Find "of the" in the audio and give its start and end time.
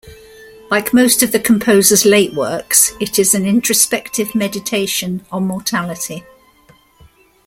1.21-1.39